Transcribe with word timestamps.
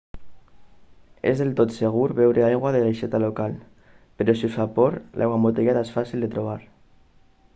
és 1.31 1.41
del 1.41 1.51
tot 1.59 1.73
segur 1.81 2.05
beure 2.19 2.45
aigua 2.47 2.71
de 2.75 2.79
l'aixeta 2.85 3.21
local 3.25 3.53
però 4.21 4.37
si 4.39 4.49
us 4.49 4.57
fa 4.61 4.67
por 4.79 4.97
l'aigua 5.23 5.39
embotellada 5.41 5.87
és 5.89 5.95
fàcil 5.99 6.25
de 6.27 6.33
trobar 6.37 6.59